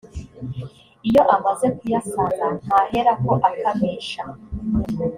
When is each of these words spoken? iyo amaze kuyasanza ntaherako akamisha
iyo 1.07 1.21
amaze 1.35 1.67
kuyasanza 1.77 2.45
ntaherako 2.63 3.31
akamisha 3.47 4.23